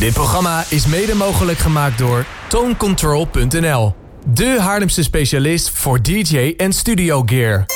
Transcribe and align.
Dit 0.00 0.12
programma 0.12 0.64
is 0.68 0.86
mede 0.86 1.14
mogelijk 1.14 1.58
gemaakt 1.58 1.98
door 1.98 2.24
tonecontrol.nl. 2.48 3.94
De 4.24 4.56
Haarlemse 4.60 5.02
specialist 5.02 5.70
voor 5.70 6.02
DJ 6.02 6.54
en 6.56 6.72
studio 6.72 7.22
gear. 7.26 7.66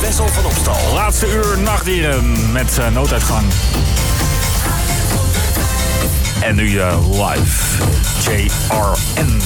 Wessel 0.00 0.28
van 0.28 0.44
Opstal. 0.44 0.94
Laatste 0.94 1.32
uur 1.32 1.58
nachtdieren 1.58 2.52
met 2.52 2.78
uh, 2.78 2.94
nooduitgang. 2.94 3.46
En 6.40 6.54
nu 6.54 6.70
uh, 6.70 6.98
live 7.10 7.82
JRN. 8.20 9.42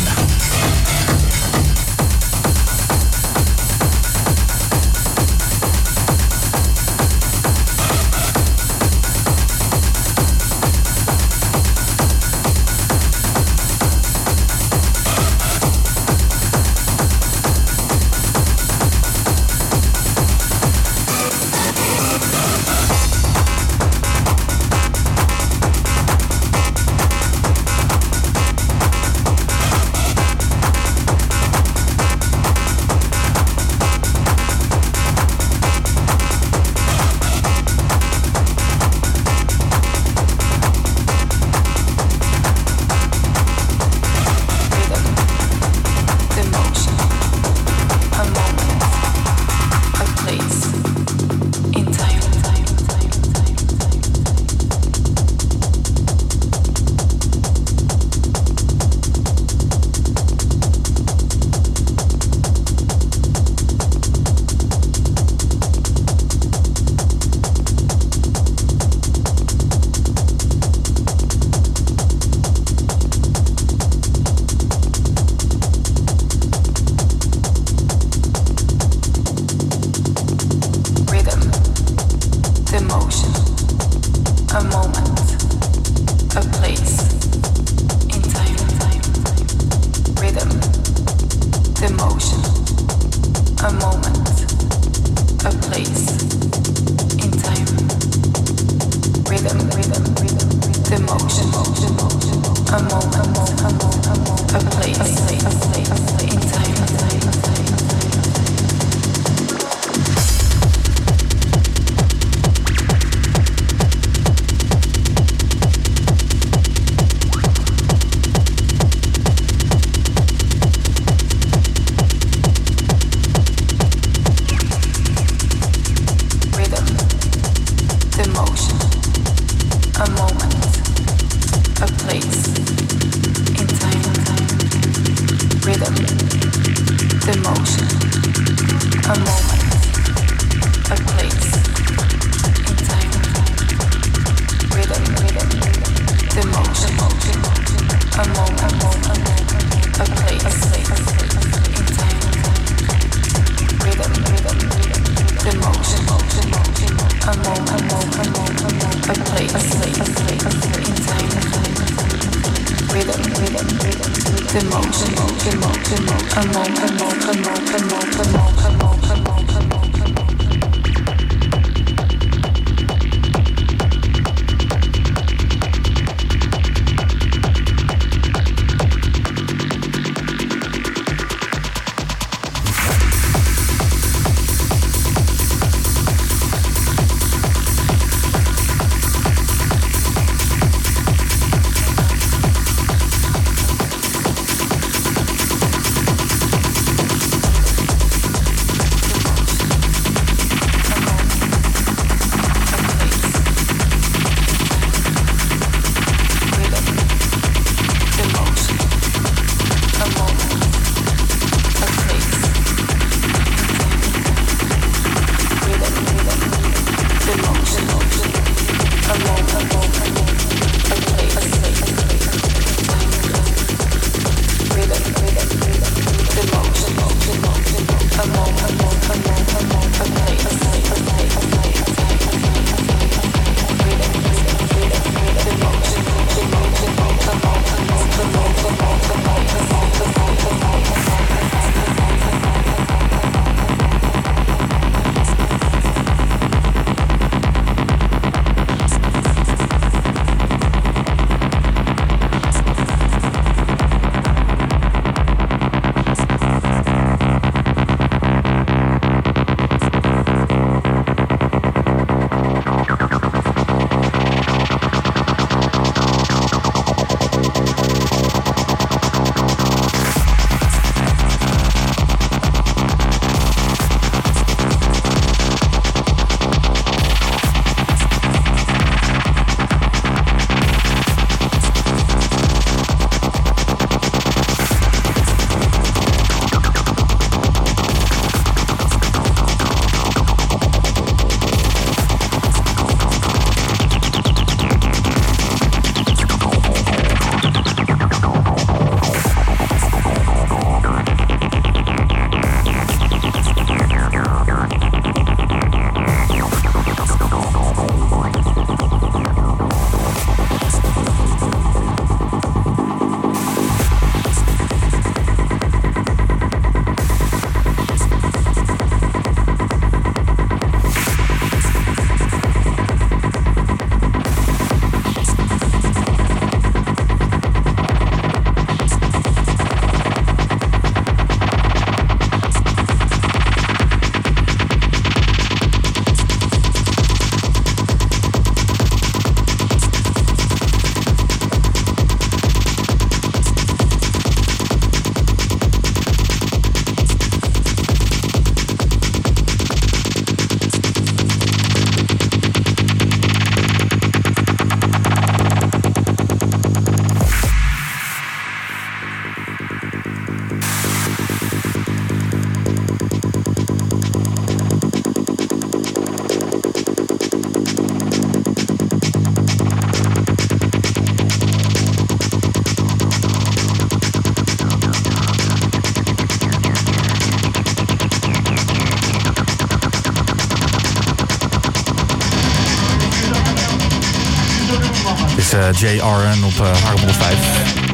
Uh, 385.58 385.70
JRN 385.72 386.44
op 386.44 386.60
uh, 386.60 386.76
Harm 386.82 386.98
105. 386.98 387.87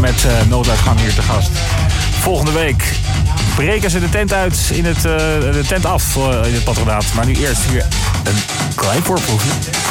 Met 0.00 0.24
uh, 0.24 0.32
nooduitgang 0.48 1.00
hier 1.00 1.14
te 1.14 1.22
gast. 1.22 1.50
Volgende 2.20 2.52
week 2.52 2.96
breken 3.54 3.90
ze 3.90 4.00
de 4.00 4.08
tent 4.08 4.32
uit 4.32 4.70
in 4.72 4.84
het, 4.84 4.96
uh, 4.96 5.02
de 5.52 5.64
tent 5.68 5.86
af 5.86 6.16
uh, 6.16 6.24
in 6.46 6.54
het 6.54 6.64
patronaat. 6.64 7.04
Maar 7.14 7.26
nu 7.26 7.34
eerst 7.34 7.62
hier 7.70 7.86
een 8.24 8.42
klein 8.74 9.02
voorproefje. 9.02 9.87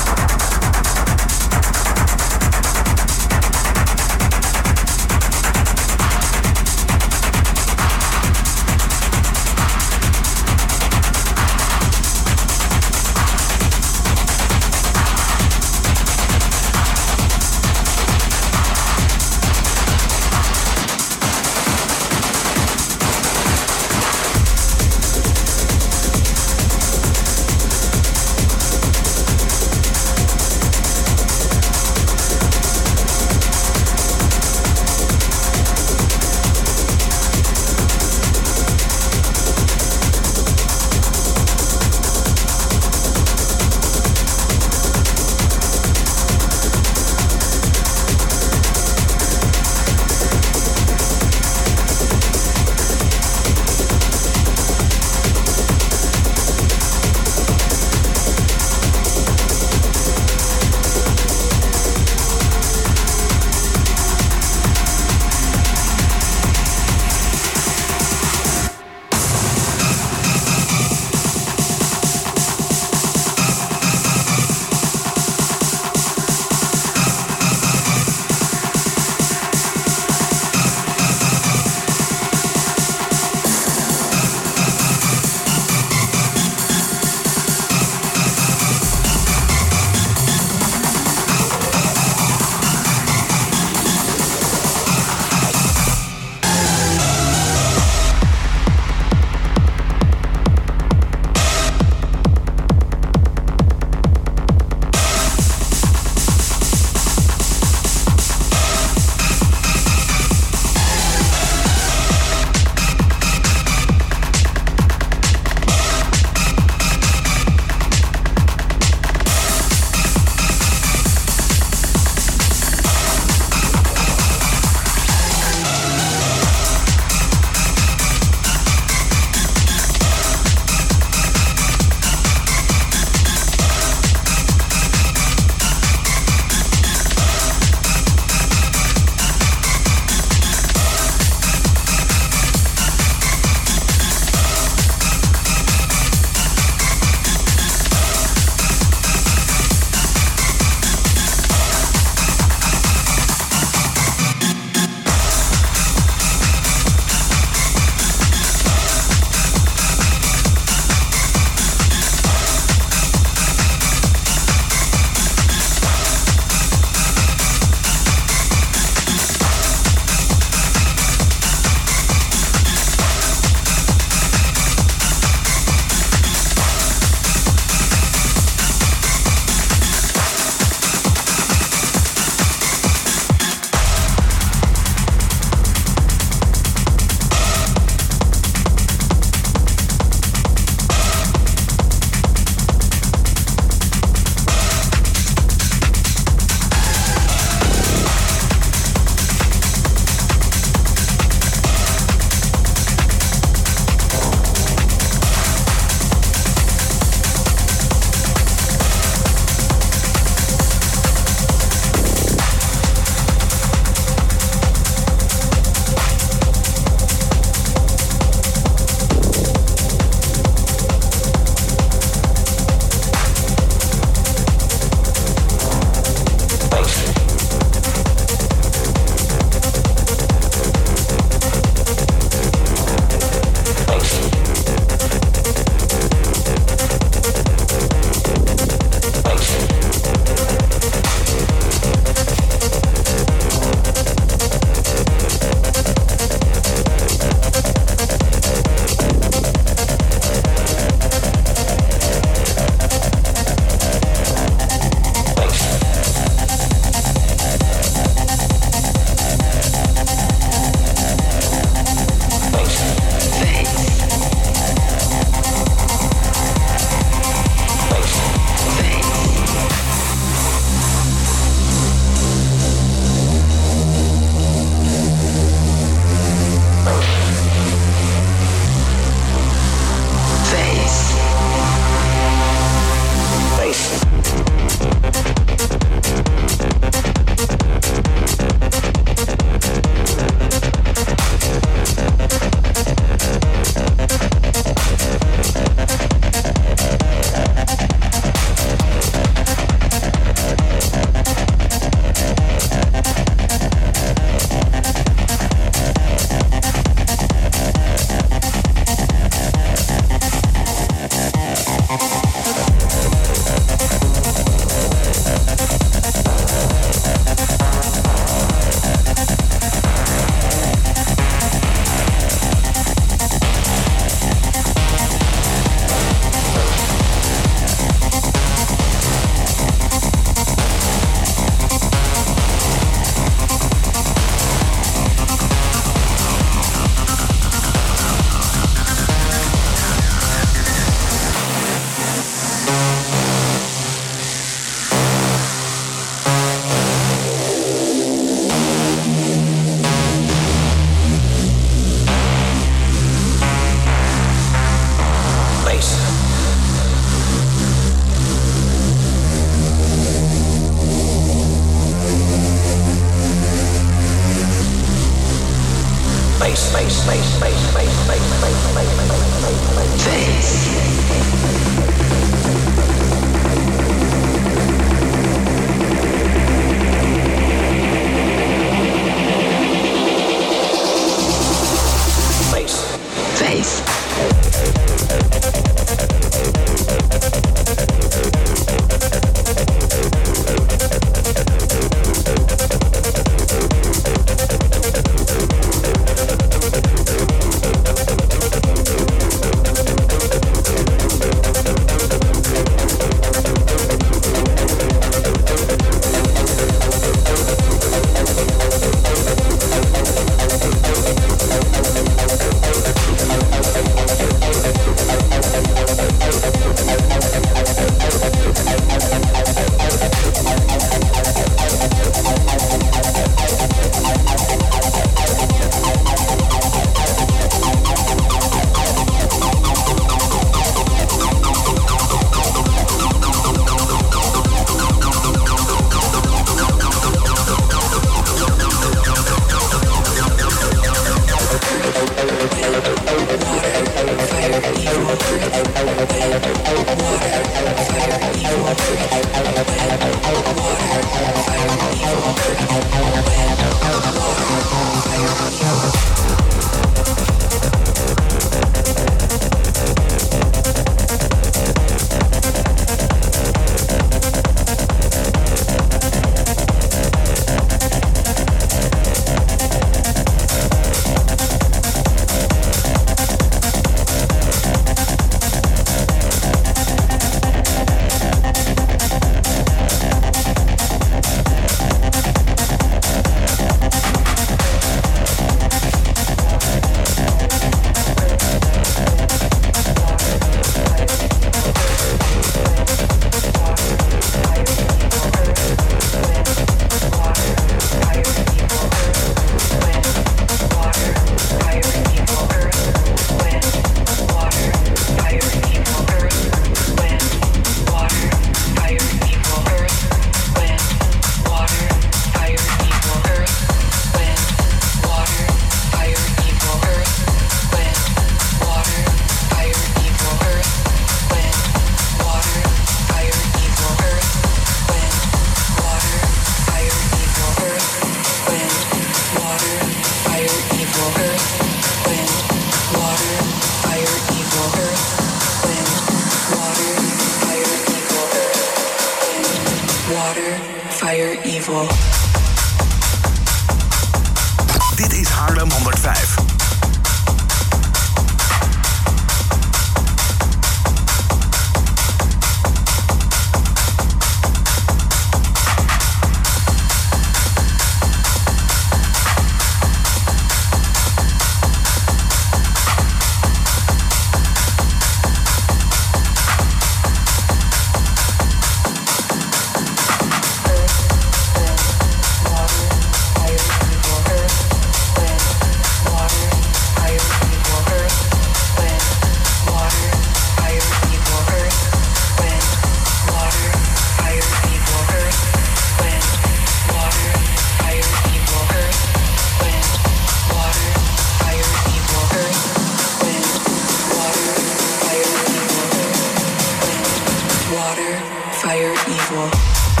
fire 598.61 598.93
evil. 599.07 600.00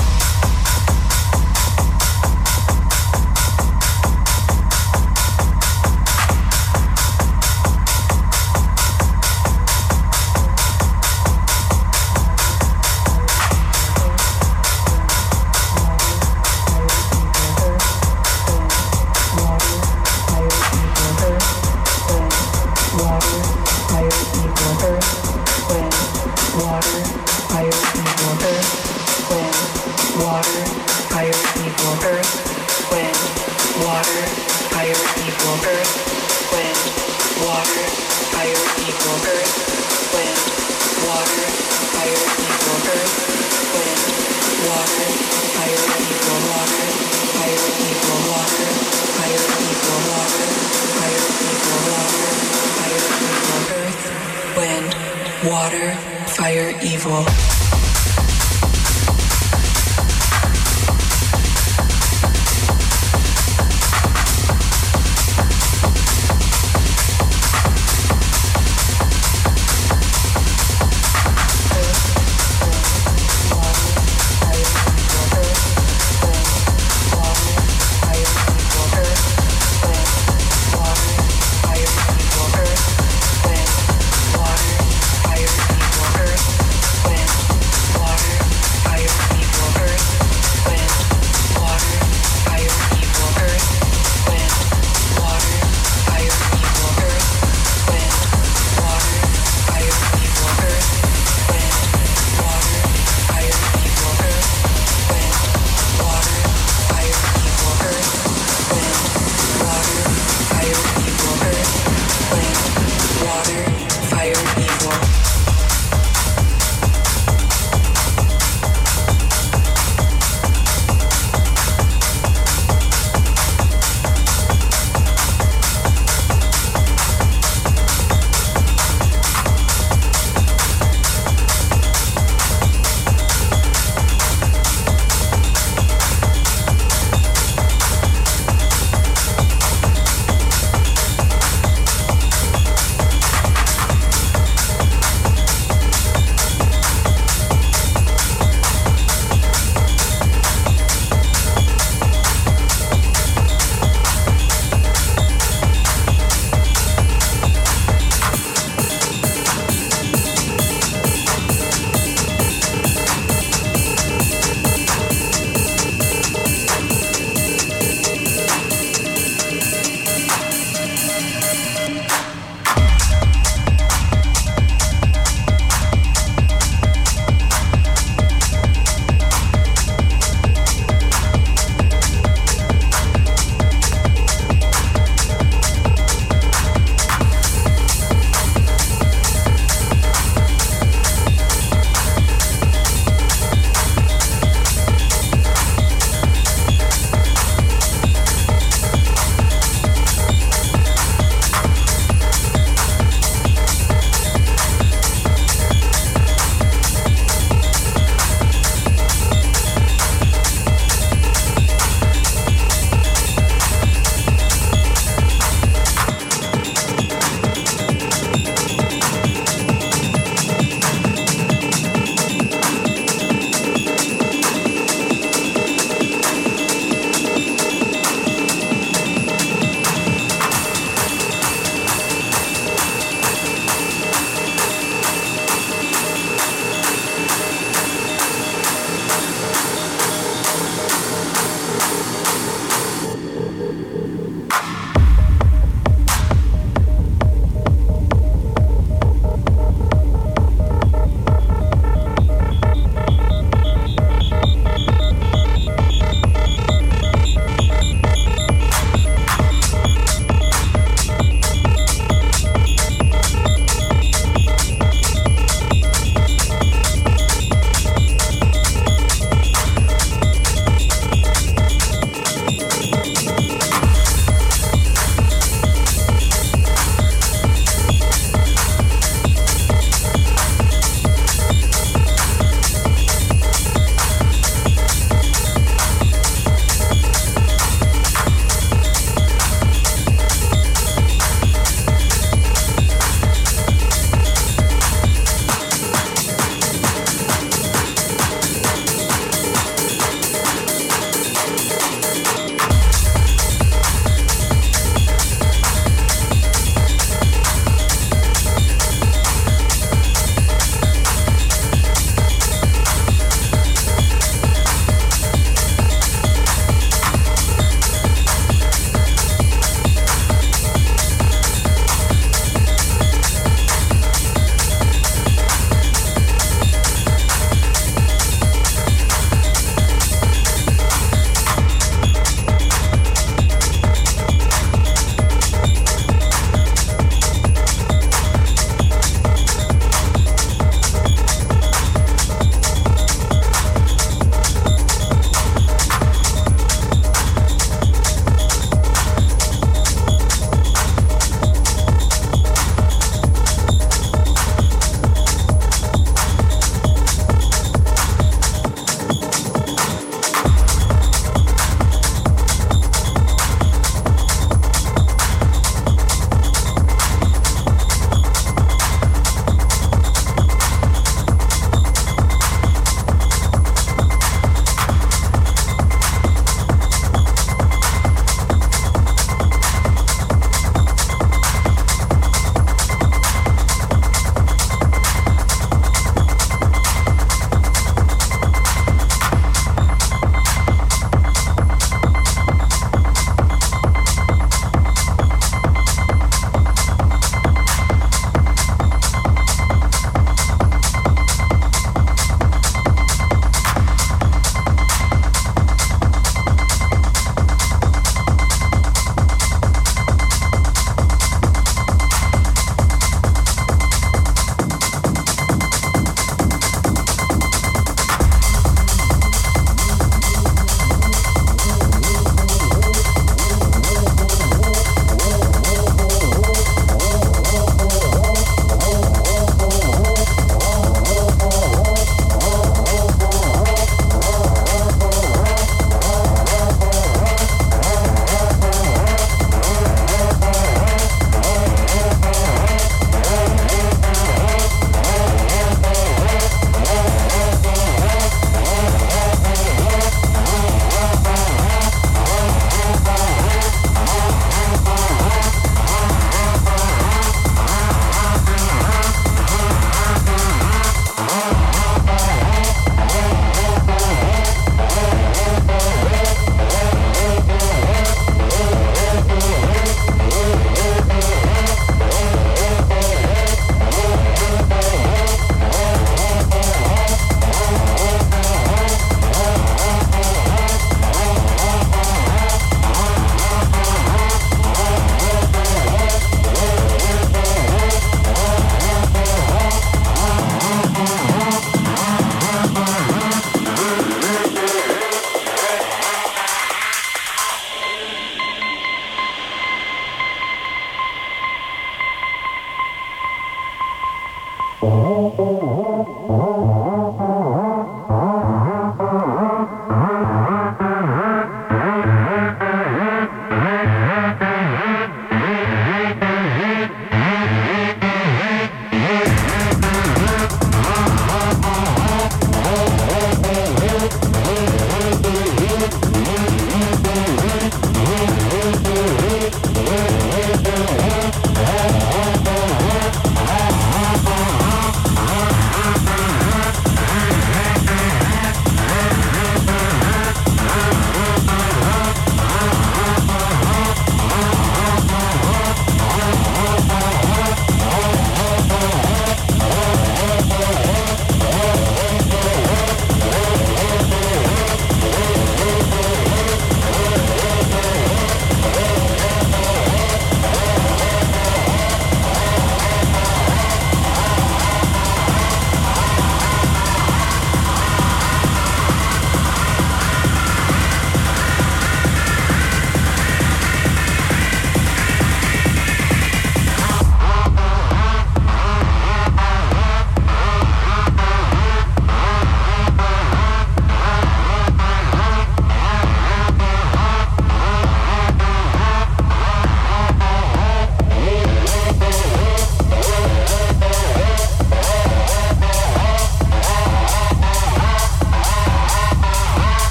higher 56.51 56.77
evil. 56.83 57.80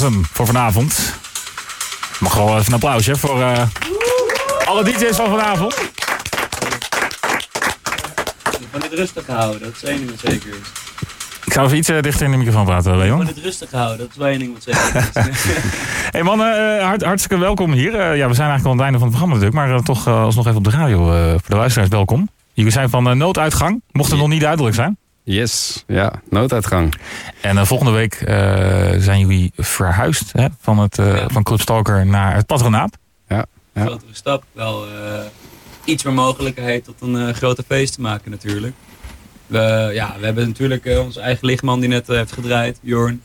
Was 0.00 0.10
hem 0.10 0.24
voor 0.32 0.46
vanavond. 0.46 1.14
Mag 2.20 2.34
wel 2.34 2.48
even 2.48 2.66
een 2.66 2.72
applausje 2.72 3.16
voor 3.16 3.38
uh, 3.38 3.62
alle 4.64 4.84
DJ's 4.84 5.16
van 5.16 5.26
vanavond. 5.26 5.74
Van 8.70 8.80
dit 8.80 8.92
rustig 8.92 9.26
houden, 9.26 9.60
dat 9.60 9.72
is 9.76 9.84
één 9.84 9.96
ding 9.96 10.10
wat 10.10 10.18
zeker 10.20 10.48
is. 10.48 10.68
Ik 11.44 11.52
zou 11.52 11.66
even 11.66 11.78
iets 11.78 11.90
uh, 11.90 12.00
dichter 12.00 12.24
in 12.24 12.30
de 12.30 12.36
microfoon 12.36 12.64
praten, 12.64 12.96
Leon. 12.96 13.16
Van 13.16 13.26
het 13.26 13.38
rustig 13.38 13.70
houden, 13.70 13.98
dat 13.98 14.08
is 14.16 14.22
één 14.22 14.38
ding 14.38 14.52
wat 14.52 14.62
zeker 14.62 15.08
is. 15.30 15.44
hey 16.14 16.22
mannen, 16.22 16.78
uh, 16.78 16.84
hart, 16.84 17.02
hartstikke 17.02 17.38
welkom 17.38 17.72
hier. 17.72 17.92
ja, 17.92 18.28
we 18.28 18.34
zijn 18.34 18.48
eigenlijk 18.48 18.64
al 18.64 18.70
aan 18.70 18.76
het 18.76 18.84
einde 18.84 18.98
van 18.98 19.08
het 19.08 19.16
programma 19.16 19.34
natuurlijk, 19.34 19.54
maar 19.54 19.82
toch 19.82 20.08
alsnog 20.08 20.46
even 20.46 20.58
op 20.58 20.64
de 20.64 20.70
radio 20.70 21.04
voor 21.30 21.50
de 21.50 21.56
luisteraars 21.56 21.90
welkom. 21.90 22.28
Jullie 22.52 22.72
zijn 22.72 22.90
van 22.90 23.18
nooduitgang, 23.18 23.82
mocht 23.92 24.10
het 24.10 24.18
nog 24.18 24.28
niet 24.28 24.40
duidelijk 24.40 24.74
zijn. 24.74 24.98
Yes, 25.28 25.84
ja, 25.86 26.22
nooduitgang. 26.30 26.94
En 27.40 27.56
uh, 27.56 27.64
volgende 27.64 27.92
week 27.92 28.20
uh, 28.20 28.28
zijn 28.98 29.18
jullie 29.18 29.52
verhuisd 29.56 30.32
hè, 30.32 30.46
van, 30.60 30.78
het, 30.78 30.98
uh, 30.98 31.16
ja. 31.16 31.28
van 31.28 31.42
Club 31.42 31.60
Stalker 31.60 32.06
naar 32.06 32.34
het 32.34 32.46
patronaat. 32.46 32.96
Ja, 33.28 33.44
ja. 33.74 33.84
Grotere 33.84 34.14
stap, 34.14 34.44
wel 34.52 34.86
iets 35.84 36.02
meer 36.02 36.12
mogelijkheid 36.12 36.84
tot 36.84 36.94
een 37.00 37.34
grote 37.34 37.64
feest 37.68 37.94
te 37.94 38.00
maken 38.00 38.30
natuurlijk. 38.30 38.74
We, 39.46 39.90
ja, 39.92 40.16
we 40.18 40.24
hebben 40.24 40.46
natuurlijk 40.46 40.86
onze 40.98 41.20
eigen 41.20 41.46
lichtman 41.46 41.80
die 41.80 41.88
net 41.88 42.06
heeft 42.06 42.32
gedraaid, 42.32 42.78
Jorn. 42.82 43.22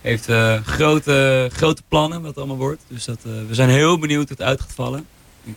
Heeft 0.00 0.28
grote, 0.64 1.48
grote 1.52 1.82
plannen 1.88 2.18
wat 2.20 2.28
het 2.28 2.38
allemaal 2.38 2.56
wordt. 2.56 2.82
Dus 2.88 3.04
dat, 3.04 3.18
we 3.22 3.54
zijn 3.54 3.68
heel 3.68 3.98
benieuwd 3.98 4.28
hoe 4.28 4.36
het 4.38 4.46
uit 4.46 4.60
gaat 4.60 4.74
vallen. 4.74 5.06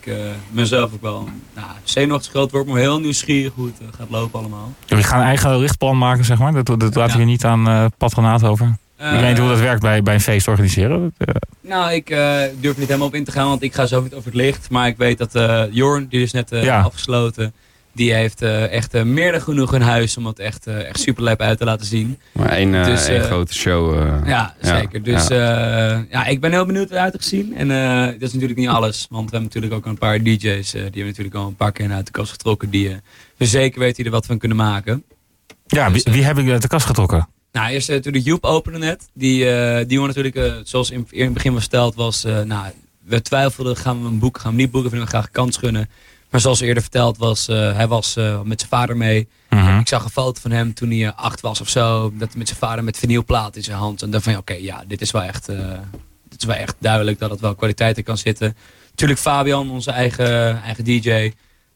Ik 0.01 0.05
uh, 0.05 0.15
mezelf 0.51 0.93
ook 0.93 1.01
wel 1.01 1.29
nou, 1.55 1.67
zenuwachtig 1.83 2.31
groot 2.31 2.51
wordt, 2.51 2.67
maar 2.67 2.79
heel 2.79 2.99
nieuwsgierig 2.99 3.53
hoe 3.55 3.65
het 3.65 3.75
uh, 3.81 3.87
gaat 3.97 4.09
lopen 4.09 4.39
allemaal. 4.39 4.73
Jullie 4.85 5.03
gaan 5.03 5.19
een 5.19 5.25
eigen 5.25 5.59
lichtplan 5.59 5.97
maken, 5.97 6.25
zeg 6.25 6.37
maar? 6.37 6.63
Dat, 6.63 6.79
dat 6.79 6.95
laten 6.95 7.17
we 7.17 7.23
niet 7.23 7.45
aan 7.45 7.67
uh, 7.67 7.85
patronaat 7.97 8.43
over? 8.43 8.77
ik 8.97 9.19
weet 9.19 9.29
niet 9.29 9.37
hoe 9.37 9.49
dat 9.49 9.59
werkt 9.59 9.81
bij, 9.81 10.03
bij 10.03 10.13
een 10.13 10.21
feest 10.21 10.47
organiseren. 10.47 11.13
Nou, 11.61 11.91
ik 11.91 12.07
durf 12.59 12.77
niet 12.77 12.87
helemaal 12.87 13.07
op 13.07 13.15
in 13.15 13.23
te 13.23 13.31
gaan, 13.31 13.47
want 13.47 13.61
ik 13.63 13.73
ga 13.73 13.85
zo 13.85 14.01
niet 14.01 14.13
over 14.13 14.25
het 14.25 14.35
licht. 14.35 14.69
Maar 14.69 14.87
ik 14.87 14.97
weet 14.97 15.17
dat 15.17 15.67
Jorn, 15.71 16.07
die 16.09 16.21
is 16.21 16.31
net 16.31 16.49
ja. 16.49 16.81
afgesloten, 16.81 17.53
die 17.93 18.13
heeft 18.13 18.41
uh, 18.41 18.71
echt 18.71 18.95
uh, 18.95 19.03
meer 19.03 19.31
dan 19.31 19.41
genoeg 19.41 19.73
in 19.73 19.81
huis 19.81 20.17
om 20.17 20.25
het 20.25 20.39
echt, 20.39 20.67
uh, 20.67 20.87
echt 20.87 20.99
super 20.99 21.23
lijp 21.23 21.41
uit 21.41 21.57
te 21.57 21.65
laten 21.65 21.85
zien. 21.85 22.19
Maar 22.31 22.49
één, 22.49 22.71
dus, 22.71 23.07
één 23.07 23.21
grote 23.21 23.53
show. 23.53 24.07
ja, 24.25 24.55
zeker. 24.61 25.03
Dus 25.03 25.27
ja. 25.27 26.05
ja. 26.09 26.25
ik 26.25 26.41
ben 26.41 26.51
heel 26.51 26.65
benieuwd 26.65 26.89
hoe 26.89 26.97
het 26.97 27.03
uit 27.05 27.21
te 27.21 27.27
zien. 27.27 27.55
En 27.55 27.67
dat 28.11 28.21
is 28.21 28.33
natuurlijk 28.33 28.59
niet 28.59 28.69
alles. 28.69 29.07
Want 29.09 29.29
we 29.29 29.37
hebben 29.37 29.53
natuurlijk 29.53 29.73
ook 29.73 29.85
een 29.85 29.97
paar 29.97 30.23
DJ's. 30.23 30.71
die 30.71 30.81
hebben 30.81 31.05
natuurlijk 31.05 31.35
al 31.35 31.47
een 31.47 31.55
paar 31.55 31.71
keer 31.71 31.91
uit 31.91 32.05
de 32.05 32.11
kast 32.11 32.31
getrokken. 32.31 32.69
Die 32.69 32.95
we 33.37 33.45
zeker 33.45 33.79
weten 33.79 33.95
die 33.95 34.05
er 34.05 34.11
wat 34.11 34.25
van 34.25 34.37
kunnen 34.37 34.57
maken. 34.57 35.03
Ja, 35.65 35.89
dus, 35.89 36.03
wie, 36.03 36.13
wie 36.13 36.23
heb 36.23 36.37
ik 36.37 36.49
uit 36.49 36.61
de 36.61 36.67
kast 36.67 36.85
getrokken? 36.85 37.27
Nou, 37.51 37.71
eerst 37.71 37.89
natuurlijk 37.89 38.25
Joep 38.25 38.43
openen 38.43 38.79
net. 38.79 39.09
Die, 39.13 39.45
die 39.85 39.97
hoor 39.97 40.07
natuurlijk, 40.07 40.61
zoals 40.63 40.91
in, 40.91 41.07
in 41.09 41.23
het 41.23 41.33
begin 41.33 41.53
was 41.53 41.61
verteld, 41.61 41.95
was... 41.95 42.23
nou, 42.23 42.65
we 43.03 43.21
twijfelden, 43.21 43.77
gaan 43.77 44.01
we 44.01 44.07
een 44.07 44.19
boek, 44.19 44.37
gaan 44.37 44.51
we 44.51 44.57
niet 44.57 44.71
boeken, 44.71 44.89
vinden 44.89 45.09
we 45.09 45.15
graag 45.15 45.31
kans 45.31 45.57
gunnen. 45.57 45.89
Maar 46.33 46.41
zoals 46.41 46.59
eerder 46.59 46.83
verteld 46.83 47.17
was, 47.17 47.49
uh, 47.49 47.75
hij 47.75 47.87
was 47.87 48.17
uh, 48.17 48.41
met 48.41 48.59
zijn 48.59 48.71
vader 48.71 48.97
mee. 48.97 49.27
Mm 49.49 49.59
-hmm. 49.59 49.79
Ik 49.79 49.87
zag 49.87 50.03
een 50.03 50.09
foto 50.09 50.41
van 50.41 50.51
hem 50.51 50.73
toen 50.73 50.89
hij 50.89 50.97
uh, 50.97 51.11
acht 51.15 51.41
was 51.41 51.61
of 51.61 51.69
zo. 51.69 52.13
Dat 52.17 52.29
hij 52.29 52.37
met 52.37 52.47
zijn 52.47 52.59
vader 52.59 52.83
met 52.83 52.97
vinylplaat 52.97 53.55
in 53.55 53.63
zijn 53.63 53.77
hand. 53.77 54.01
En 54.01 54.11
dacht 54.11 54.23
van, 54.23 54.37
oké, 54.37 54.41
okay, 54.51 54.63
ja, 54.63 54.83
dit 54.87 55.01
is, 55.01 55.11
wel 55.11 55.21
echt, 55.21 55.45
dit 56.29 56.39
is 56.39 56.45
wel 56.45 56.55
echt 56.55 56.75
duidelijk 56.79 57.19
dat 57.19 57.29
het 57.29 57.39
wel 57.39 57.55
kwaliteit 57.55 57.97
in 57.97 58.03
kan 58.03 58.17
zitten. 58.17 58.55
Natuurlijk 58.89 59.19
Fabian, 59.19 59.69
onze 59.69 59.91
eigen, 59.91 60.61
eigen 60.61 60.83
DJ. 60.83 61.31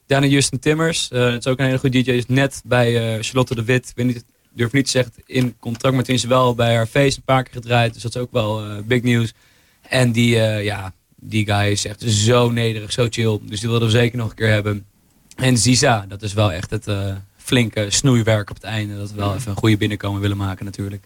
Daarna 0.07 0.27
Justin 0.27 0.59
Timmers. 0.59 1.07
dat 1.07 1.45
is 1.45 1.47
ook 1.47 1.59
een 1.59 1.65
hele 1.65 1.79
goede 1.79 2.01
DJ. 2.01 2.11
Is 2.11 2.25
net 2.27 2.61
bij 2.65 3.21
Charlotte 3.23 3.55
de 3.55 3.63
Wit. 3.63 3.89
Ik 3.89 3.95
weet 3.95 4.05
niet, 4.05 4.23
durf 4.53 4.71
niet 4.71 4.85
te 4.85 4.91
zeggen 4.91 5.13
in 5.25 5.55
contract. 5.59 5.95
Maar 5.95 6.03
toen 6.03 6.19
ze 6.19 6.27
wel 6.27 6.55
bij 6.55 6.75
haar 6.75 6.87
feest 6.87 7.17
een 7.17 7.23
paar 7.23 7.43
keer 7.43 7.53
gedraaid. 7.53 7.93
Dus 7.93 8.01
dat 8.01 8.15
is 8.15 8.21
ook 8.21 8.31
wel 8.31 8.81
big 8.83 9.01
news. 9.01 9.33
En 9.81 10.11
die, 10.11 10.35
ja, 10.63 10.93
die 11.21 11.45
guy 11.45 11.71
is 11.71 11.85
echt 11.85 12.01
zo 12.01 12.51
nederig, 12.51 12.91
zo 12.91 13.07
chill. 13.09 13.39
Dus 13.41 13.59
die 13.59 13.69
wilden 13.69 13.87
we 13.87 13.93
zeker 13.93 14.17
nog 14.17 14.29
een 14.29 14.35
keer 14.35 14.51
hebben. 14.51 14.85
En 15.35 15.57
Ziza, 15.57 16.05
dat 16.07 16.21
is 16.21 16.33
wel 16.33 16.51
echt 16.51 16.69
het 16.69 16.87
uh, 16.87 17.15
flinke 17.37 17.85
snoeiwerk 17.89 18.49
op 18.49 18.55
het 18.55 18.65
einde. 18.65 18.97
Dat 18.97 19.11
we 19.11 19.17
wel 19.17 19.35
even 19.35 19.51
een 19.51 19.57
goede 19.57 19.77
binnenkomen 19.77 20.21
willen 20.21 20.37
maken 20.37 20.65
natuurlijk. 20.65 21.03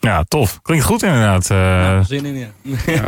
Ja, 0.00 0.24
tof. 0.24 0.62
Klinkt 0.62 0.84
goed 0.84 1.02
inderdaad. 1.02 1.50
Uh, 1.50 1.58
ja, 1.58 2.02
zin 2.02 2.24
in, 2.24 2.34
ja. 2.34 2.50
ja. 2.86 3.04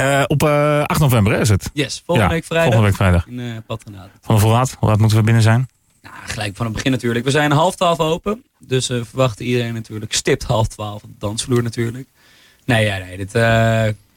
Uh, 0.00 0.24
op 0.26 0.42
8 0.42 1.00
november 1.00 1.40
is 1.40 1.48
het? 1.48 1.70
Yes, 1.72 2.02
volgende 2.06 2.30
ja, 2.30 2.34
week 2.34 2.44
vrijdag. 2.44 2.72
Volgende 2.72 2.88
week 2.88 2.96
vrijdag. 2.96 3.26
In 3.26 3.38
uh, 3.38 3.56
Patronaat. 3.66 4.08
Van 4.20 4.40
hoe 4.40 4.50
laat? 4.50 4.76
Hoe 4.78 4.88
laat 4.88 4.98
moeten 4.98 5.18
we 5.18 5.24
binnen 5.24 5.42
zijn? 5.42 5.68
Nou, 6.02 6.14
gelijk 6.26 6.56
van 6.56 6.66
het 6.66 6.74
begin 6.74 6.90
natuurlijk. 6.90 7.24
We 7.24 7.30
zijn 7.30 7.52
half 7.52 7.76
twaalf 7.76 8.00
open. 8.00 8.44
Dus 8.58 8.86
we 8.86 9.04
verwachten 9.04 9.44
iedereen 9.44 9.74
natuurlijk 9.74 10.12
stipt 10.12 10.42
half 10.42 10.66
twaalf 10.66 11.02
op 11.02 11.10
de 11.10 11.18
dansvloer 11.18 11.62
natuurlijk. 11.62 12.08
Nee, 12.64 12.84
ja, 12.84 12.98
nee, 12.98 13.16
dit, 13.16 13.32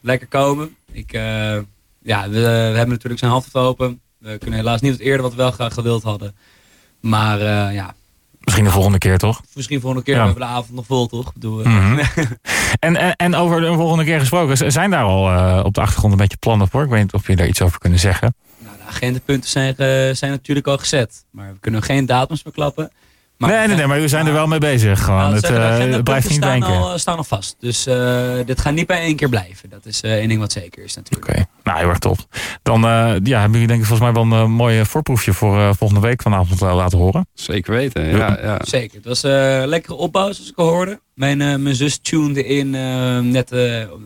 lekker 0.00 0.28
komen. 0.28 0.76
Ik, 0.92 1.12
uh, 1.12 1.58
ja, 2.02 2.28
we, 2.28 2.40
we, 2.40 2.46
hebben 2.46 2.88
natuurlijk 2.88 3.18
zijn 3.18 3.30
half 3.30 3.54
open. 3.54 4.00
We 4.18 4.38
kunnen 4.38 4.58
helaas 4.58 4.80
niet 4.80 4.92
het 4.92 5.00
eerder 5.00 5.22
wat 5.22 5.30
we 5.30 5.36
wel 5.36 5.50
graag 5.50 5.74
gewild 5.74 6.02
hadden. 6.02 6.34
Maar 7.00 7.40
uh, 7.40 7.74
ja. 7.74 7.94
Misschien 8.40 8.64
de 8.64 8.70
volgende 8.70 8.98
keer 8.98 9.18
toch? 9.18 9.40
Misschien 9.54 9.76
de 9.76 9.82
volgende 9.82 10.04
keer. 10.04 10.14
Ja. 10.14 10.20
We 10.20 10.26
hebben 10.26 10.46
de 10.46 10.52
avond 10.52 10.72
nog 10.72 10.86
vol 10.86 11.06
toch? 11.06 11.32
Doe, 11.36 11.68
mm 11.68 11.80
-hmm. 11.80 11.98
en, 12.78 12.96
en, 12.96 13.16
en, 13.16 13.34
over 13.34 13.60
de 13.60 13.74
volgende 13.74 14.04
keer 14.04 14.18
gesproken. 14.18 14.72
Zijn 14.72 14.90
daar 14.90 15.04
al 15.04 15.30
uh, 15.30 15.60
op 15.64 15.74
de 15.74 15.80
achtergrond 15.80 16.12
een 16.12 16.18
beetje 16.18 16.36
plannen 16.36 16.68
voor? 16.68 16.82
Ik 16.82 16.90
weet 16.90 17.02
niet 17.02 17.12
of 17.12 17.26
je 17.26 17.36
daar 17.36 17.46
iets 17.46 17.62
over 17.62 17.78
kunnen 17.78 17.98
zeggen. 17.98 18.34
Nou, 18.58 18.76
de 18.76 18.82
agendapunten 18.82 19.50
zijn, 19.50 19.74
zijn 20.16 20.30
natuurlijk 20.30 20.66
al 20.66 20.78
gezet. 20.78 21.24
Maar 21.30 21.52
we 21.52 21.58
kunnen 21.60 21.82
geen 21.82 22.06
datums 22.06 22.42
verklappen. 22.42 22.90
Maar, 23.40 23.50
nee, 23.50 23.66
nee, 23.66 23.76
nee, 23.76 23.86
maar 23.86 24.00
we 24.00 24.08
zijn 24.08 24.26
er 24.26 24.32
wel 24.32 24.46
mee 24.46 24.58
bezig. 24.58 25.04
Gewoon. 25.04 25.20
Nou, 25.20 25.34
het, 25.34 25.50
uh, 25.50 25.78
het 25.78 26.04
blijft 26.04 26.28
niet 26.28 26.36
staan 26.36 26.62
al, 26.62 26.98
staan 26.98 27.16
al 27.16 27.24
vast. 27.24 27.56
Dus 27.60 27.86
uh, 27.86 28.32
dit 28.44 28.60
gaat 28.60 28.72
niet 28.72 28.86
bij 28.86 29.00
één 29.00 29.16
keer 29.16 29.28
blijven. 29.28 29.70
Dat 29.70 29.86
is 29.86 30.02
uh, 30.02 30.12
één 30.12 30.28
ding 30.28 30.40
wat 30.40 30.52
zeker 30.52 30.84
is 30.84 30.94
natuurlijk. 30.94 31.30
Oké, 31.30 31.40
okay. 31.40 31.52
nou 31.64 31.78
heel 31.78 31.88
erg 31.88 31.98
top. 31.98 32.18
Dan 32.62 32.80
ja, 32.80 33.40
hebben 33.40 33.50
jullie 33.50 33.66
denk 33.66 33.80
ik 33.80 33.86
volgens 33.86 34.00
mij 34.00 34.12
wel 34.12 34.40
een 34.40 34.50
mooi 34.50 34.84
voorproefje 34.84 35.32
voor 35.32 35.74
volgende 35.76 36.06
week 36.06 36.22
vanavond 36.22 36.60
laten 36.60 36.98
horen. 36.98 37.26
Zeker 37.34 37.72
weten, 37.72 38.06
ja. 38.06 38.38
ja. 38.42 38.58
Zeker. 38.62 38.96
Het 38.96 39.06
was 39.06 39.22
een 39.22 39.66
lekkere 39.66 39.94
opbouw 39.94 40.32
zoals 40.32 40.50
ik 40.50 40.58
al 40.58 40.68
hoorde. 40.68 41.00
Mijn, 41.14 41.38
mijn 41.38 41.74
zus 41.74 41.98
tunede 41.98 42.46
in 42.46 42.70
net 43.30 43.52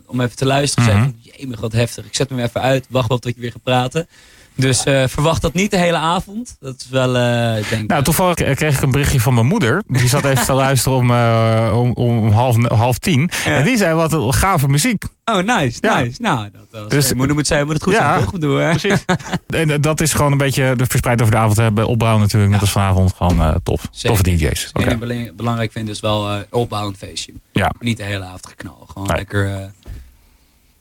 om 0.06 0.20
even 0.20 0.36
te 0.36 0.46
luisteren. 0.46 0.96
Mm 0.96 1.02
-hmm. 1.02 1.18
zei, 1.22 1.46
jee, 1.46 1.56
wat 1.60 1.72
heftig. 1.72 2.04
Ik 2.04 2.14
zet 2.14 2.28
hem 2.28 2.38
even 2.38 2.60
uit. 2.60 2.86
Wacht 2.90 3.08
wel 3.08 3.18
tot 3.18 3.34
je 3.34 3.40
weer 3.40 3.52
gaat 3.52 3.62
praten. 3.62 4.08
Dus 4.56 4.86
uh, 4.86 5.04
verwacht 5.06 5.42
dat 5.42 5.52
niet 5.52 5.70
de 5.70 5.76
hele 5.76 5.96
avond. 5.96 6.56
Dat 6.60 6.74
is 6.80 6.88
wel, 6.88 7.16
uh, 7.16 7.58
ik 7.58 7.68
denk... 7.68 7.88
Nou, 7.88 8.02
toevallig 8.02 8.34
kreeg 8.34 8.76
ik 8.76 8.82
een 8.82 8.90
berichtje 8.90 9.20
van 9.20 9.34
mijn 9.34 9.46
moeder. 9.46 9.82
Die 9.86 10.08
zat 10.08 10.24
even 10.24 10.44
te 10.44 10.52
luisteren 10.52 10.98
om, 10.98 11.10
uh, 11.10 11.72
om, 11.74 11.92
om 11.92 12.30
half, 12.30 12.68
half 12.68 12.98
tien. 12.98 13.30
Ja. 13.44 13.56
En 13.56 13.64
die 13.64 13.76
zei, 13.76 13.94
wat 13.94 14.12
een 14.12 14.34
gave 14.34 14.68
muziek. 14.68 15.04
Oh, 15.24 15.36
nice, 15.36 15.78
ja. 15.80 16.00
nice. 16.00 16.22
Nou, 16.22 16.48
dat, 16.70 16.90
dus, 16.90 17.08
je 17.08 17.14
moeder 17.14 17.34
moet 17.34 17.46
zeggen, 17.46 17.66
moet 17.66 17.74
het 17.74 17.84
goed 17.84 17.92
ja, 17.92 18.12
zijn, 18.12 18.22
toch? 18.22 18.32
Bedoel, 18.32 18.56
hè? 18.56 18.70
precies. 18.70 19.04
en 19.46 19.80
dat 19.80 20.00
is 20.00 20.12
gewoon 20.12 20.32
een 20.32 20.38
beetje 20.38 20.74
verspreid 20.76 21.20
over 21.20 21.32
de 21.32 21.40
avond 21.40 21.56
hebben. 21.56 21.86
Opbouwen 21.86 22.20
natuurlijk, 22.20 22.52
net 22.52 22.60
als 22.60 22.70
vanavond. 22.70 23.12
Gewoon 23.16 23.60
tof. 23.62 23.88
Toffe 23.90 24.22
DJ's. 24.22 24.70
Wat 24.72 24.82
okay. 24.82 25.16
ik 25.16 25.36
belangrijk 25.36 25.72
vind 25.72 25.88
is 25.88 26.00
wel 26.00 26.44
opbouwend 26.50 26.96
feestje. 26.96 27.32
Ja. 27.52 27.72
Niet 27.78 27.96
de 27.96 28.02
hele 28.02 28.24
avond 28.24 28.46
geknallen. 28.46 28.88
Gewoon 28.88 29.08
nee. 29.08 29.16
lekker, 29.16 29.72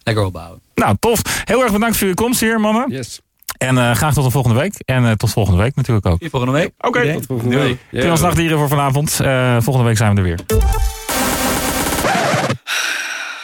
lekker 0.04 0.26
opbouwen. 0.26 0.60
Nou, 0.76 0.96
tof. 1.00 1.22
Heel 1.44 1.64
erg 1.64 1.72
bedankt 1.72 1.98
voor 1.98 2.08
je 2.08 2.14
komst 2.14 2.40
hier, 2.40 2.60
mannen. 2.60 2.92
Yes. 2.92 3.22
En 3.64 3.76
uh, 3.76 3.92
graag 3.92 4.14
tot 4.14 4.24
de 4.24 4.32
volgende 4.32 4.60
week. 4.60 4.74
En 4.86 5.04
uh, 5.04 5.12
tot 5.12 5.32
volgende 5.32 5.62
week 5.62 5.76
natuurlijk 5.76 6.06
ook. 6.06 6.20
Tot 6.20 6.30
volgende 6.30 6.58
week. 6.58 6.72
Oké. 6.78 6.88
Okay. 6.88 7.14
Tot 7.14 7.26
volgende 7.26 7.58
week. 7.58 7.78
Dit 7.92 8.08
was 8.08 8.22
Nachtdieren 8.22 8.58
voor 8.58 8.68
vanavond. 8.68 9.20
Uh, 9.22 9.56
volgende 9.60 9.88
week 9.88 9.98
zijn 9.98 10.16
we 10.16 10.18
er 10.18 10.24
weer. 10.24 10.40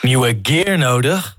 Nieuwe 0.02 0.40
gear 0.42 0.78
nodig? 0.78 1.36